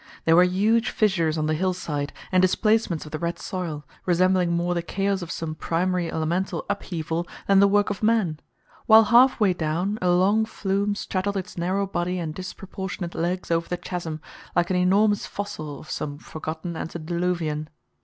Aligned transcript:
There 0.25 0.35
were 0.35 0.43
huge 0.43 0.89
fissures 0.89 1.37
on 1.37 1.45
the 1.45 1.53
hillside, 1.53 2.11
and 2.31 2.41
displacements 2.41 3.05
of 3.05 3.11
the 3.11 3.19
red 3.19 3.37
soil, 3.37 3.85
resembling 4.07 4.51
more 4.51 4.73
the 4.73 4.81
chaos 4.81 5.21
of 5.21 5.29
some 5.29 5.53
primary 5.53 6.11
elemental 6.11 6.65
upheaval 6.71 7.27
than 7.45 7.59
the 7.59 7.67
work 7.67 7.91
of 7.91 8.01
man; 8.01 8.39
while 8.87 9.03
halfway 9.03 9.53
down, 9.53 9.99
a 10.01 10.09
long 10.09 10.43
flume 10.43 10.95
straddled 10.95 11.37
its 11.37 11.55
narrow 11.55 11.85
body 11.85 12.17
and 12.17 12.33
disproportionate 12.33 13.13
legs 13.13 13.51
over 13.51 13.67
the 13.69 13.77
chasm, 13.77 14.21
like 14.55 14.71
an 14.71 14.75
enormous 14.75 15.27
fossil 15.27 15.79
of 15.81 15.91
some 15.91 16.17
forgotten 16.17 16.75
antediluvian. 16.75 17.69